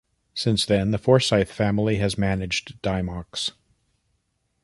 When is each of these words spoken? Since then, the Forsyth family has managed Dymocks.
Since 0.33 0.65
then, 0.65 0.89
the 0.89 0.97
Forsyth 0.97 1.51
family 1.51 1.97
has 1.97 2.17
managed 2.17 2.81
Dymocks. 2.81 3.51